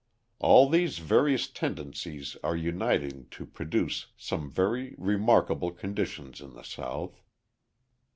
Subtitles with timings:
[0.39, 7.21] All these various tendencies are uniting to produce some very remarkable conditions in the South.